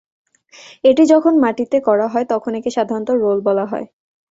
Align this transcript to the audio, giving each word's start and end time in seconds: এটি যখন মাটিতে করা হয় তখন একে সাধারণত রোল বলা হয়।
এটি 0.83 1.03
যখন 1.11 1.33
মাটিতে 1.43 1.77
করা 1.87 2.07
হয় 2.07 2.25
তখন 2.31 2.51
একে 2.59 2.71
সাধারণত 2.77 3.09
রোল 3.23 3.37
বলা 3.47 3.65
হয়। 3.71 3.85